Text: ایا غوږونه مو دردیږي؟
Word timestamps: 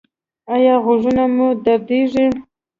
ایا 0.53 0.75
غوږونه 0.83 1.23
مو 1.35 1.47
دردیږي؟ 1.63 2.25